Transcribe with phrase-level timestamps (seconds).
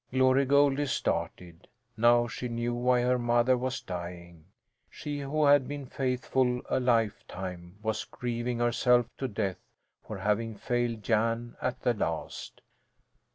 [0.11, 1.67] Glory Goldie started.
[1.95, 4.45] Now she knew why her mother was dying;
[4.89, 9.59] she who had been faithful a lifetime was grieving herself to death
[10.03, 12.61] for having failed Jan at the last.